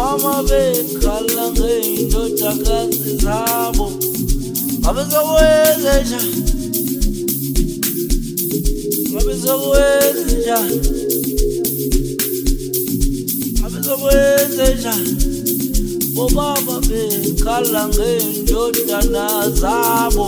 [0.00, 3.86] mama bekhala ngey'ndodakazi zabo
[4.80, 6.20] ngabezokwenzesha
[9.12, 10.58] ngabezokwenzesha
[13.58, 14.94] ngabezokwenzesha
[16.14, 19.26] bobaba bekhala ngey'ndodana
[19.60, 20.26] zabo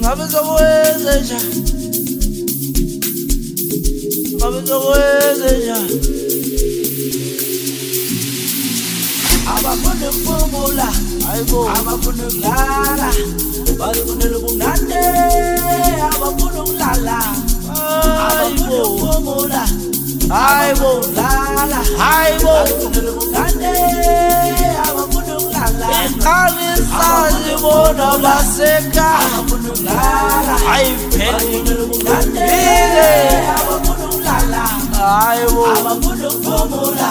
[0.00, 1.40] ngabezokwenzesha
[4.38, 5.78] ngabezokwenzesha
[10.44, 10.88] ukukhumbula
[11.78, 13.08] abafuna ukudlala
[13.78, 15.02] bazifunela ubumnande
[16.08, 17.16] abafuna ukulala
[18.28, 19.62] abafuna ukuphumula
[20.34, 23.72] hayi bo udlala hayi bo bazifunela ubumnande
[24.88, 25.86] abafuna ukulala.
[26.04, 29.08] Eqalisali bona baseka.
[29.26, 30.54] abafuna ukulala.
[30.68, 31.58] Hayi pheli
[33.56, 34.62] abafuna ukulala
[34.98, 37.10] hayi bo abafuna ukuphumula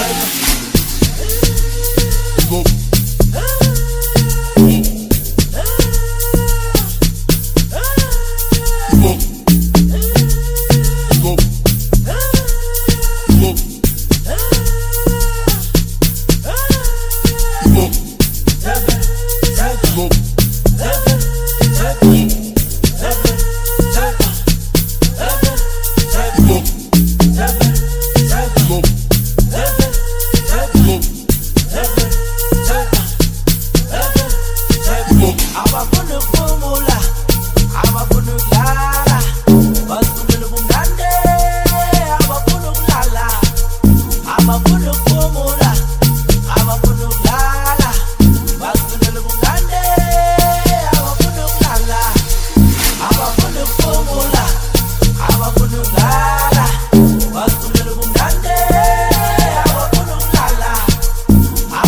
[0.00, 0.29] Take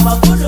[0.04, 0.41] vamos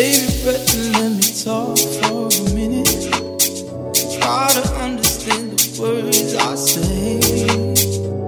[0.00, 2.88] Baby, breath and let me talk for a minute.
[4.16, 7.20] Try to understand the words I say.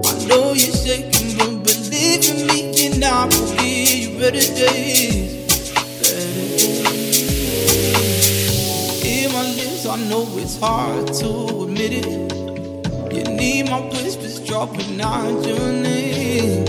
[0.05, 5.73] I know you're shaking, but believe in me, you're not forget your better days.
[5.97, 7.25] Better days.
[9.03, 11.29] In my lips, I know it's hard to
[11.63, 12.05] admit it.
[13.15, 16.65] You need my whispers dropping out your name.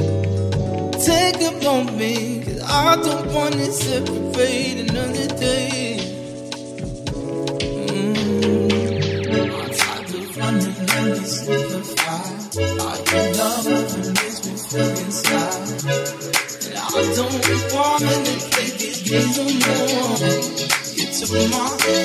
[0.96, 4.83] Take a moment, cause I don't wanna separate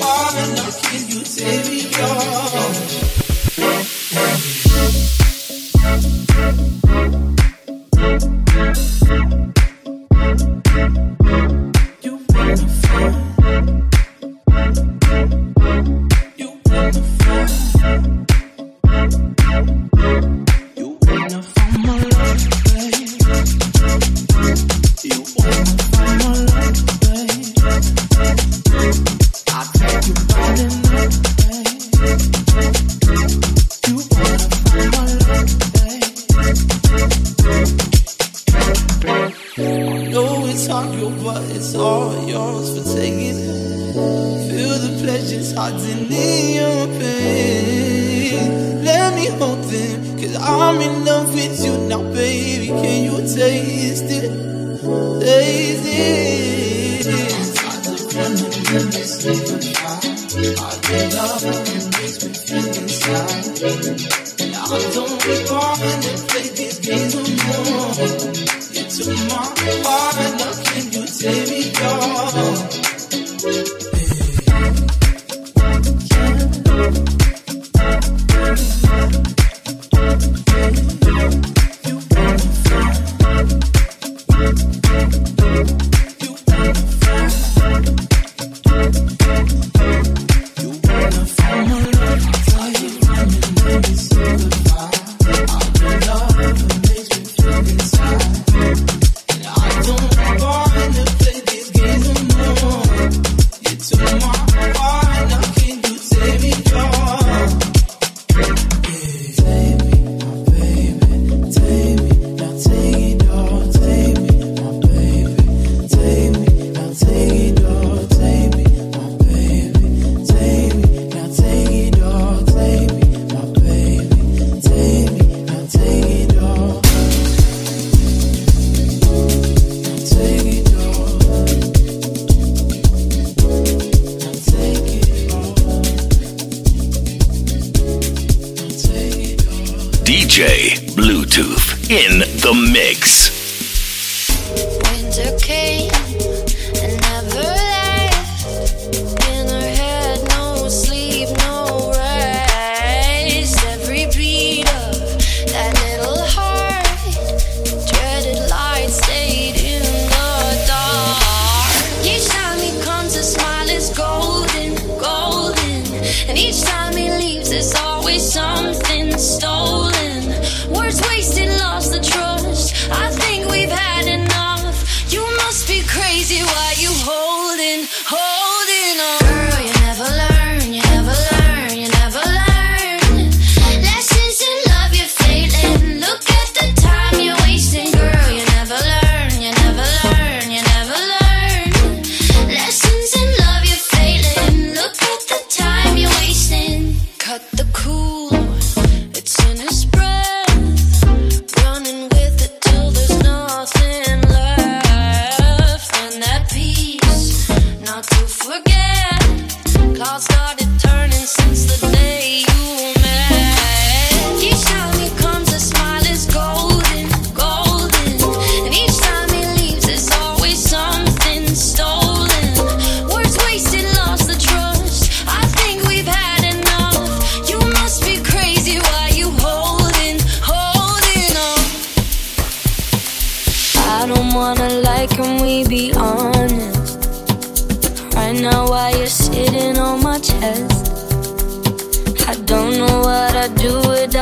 [0.02, 0.60] heart and.
[0.60, 3.00] I can you take me off?
[53.36, 54.32] taste it,
[55.22, 56.59] taste it.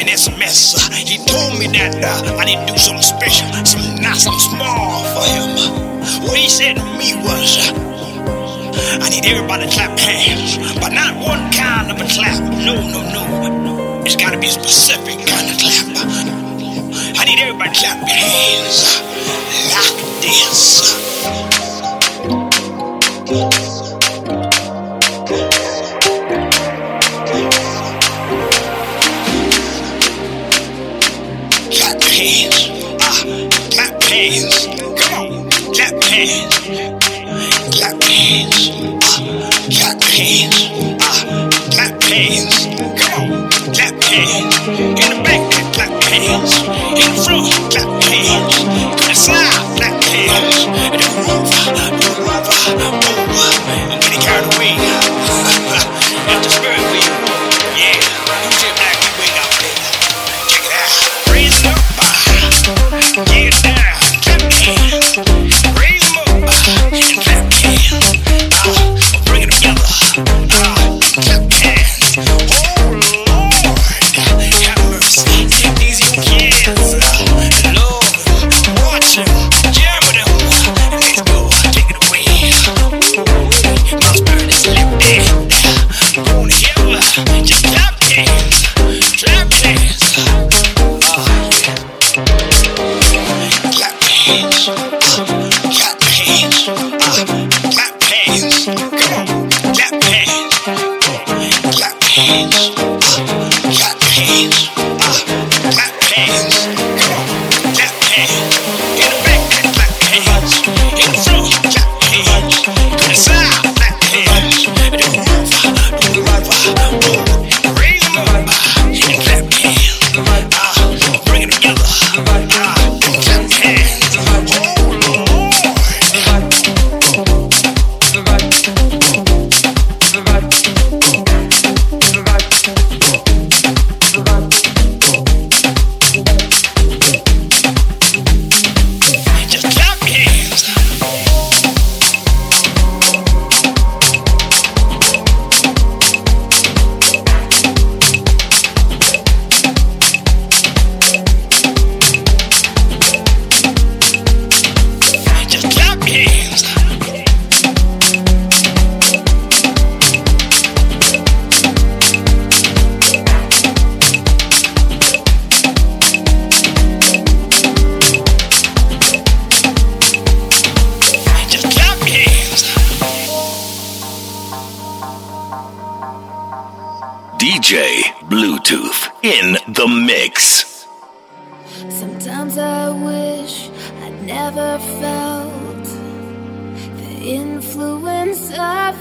[0.00, 0.72] in this mess.
[0.96, 5.04] He told me that uh, I need to do something special, something nice, something small
[5.12, 5.52] for him.
[6.24, 7.68] What he said to me was,
[8.96, 12.40] I need everybody to clap hands, but not one kind of a clap.
[12.64, 14.02] No, no, no.
[14.04, 15.84] It's got to be a specific kind of clap.
[17.20, 19.04] I need everybody to clap hands
[19.68, 20.80] like this.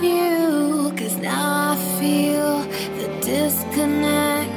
[0.03, 0.91] You.
[0.97, 2.63] Cause now I feel
[2.99, 4.49] the disconnect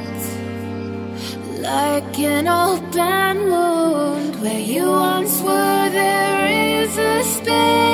[1.61, 5.89] like an open wound where you once were.
[5.89, 7.92] There is a space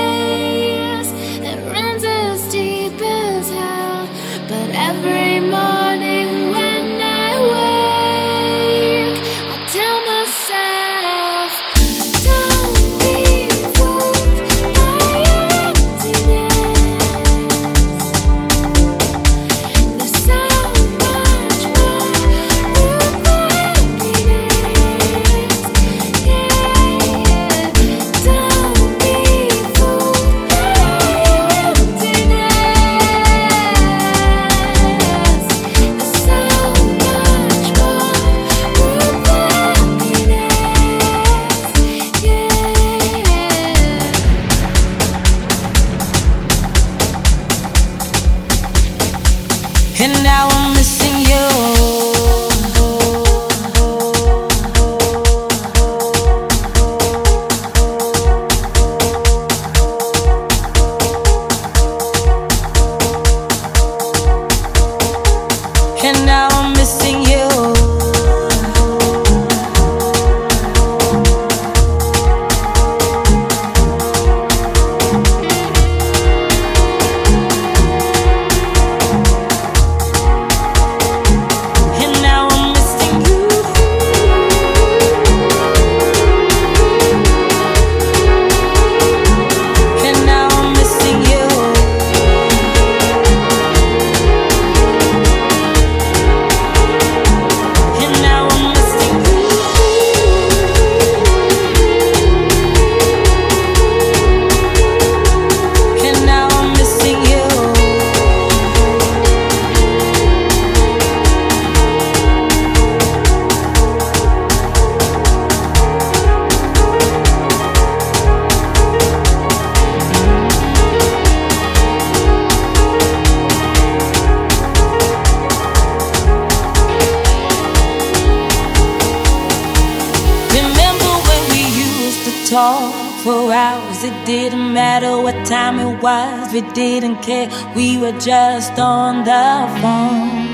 [134.29, 137.49] didn't matter what time it was, we didn't care.
[137.75, 139.47] We were just on the
[139.81, 140.49] phone.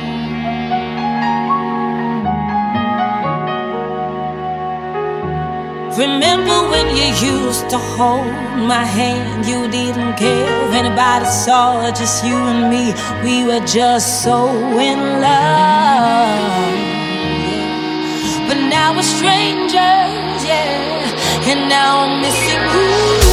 [6.03, 8.38] Remember when you used to hold
[8.73, 9.45] my hand?
[9.45, 12.85] You didn't care if anybody saw, just you and me.
[13.25, 14.47] We were just so
[14.89, 16.75] in love.
[18.47, 21.51] But now we're strangers, yeah.
[21.51, 23.24] And now I'm missing you.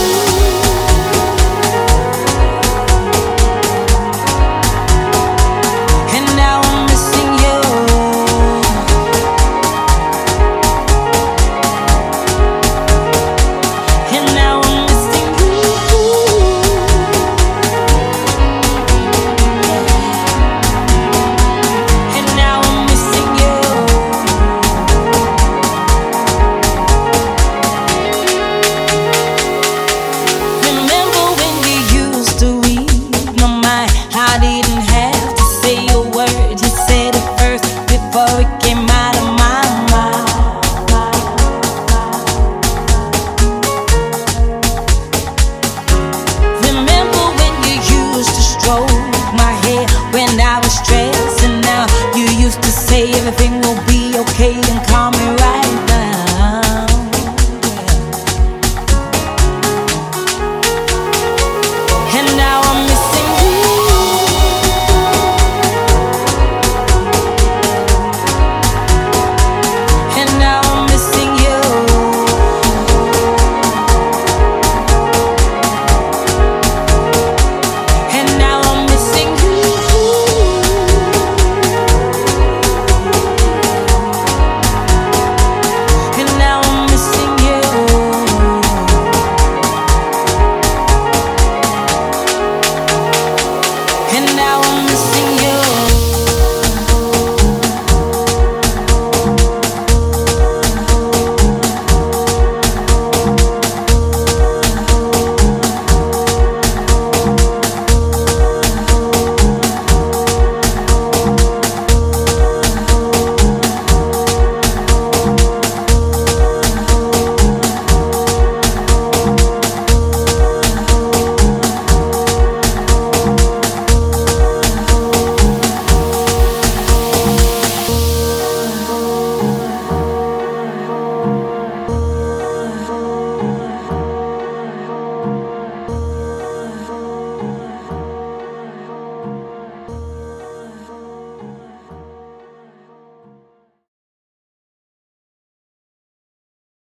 [94.53, 95.02] I wanna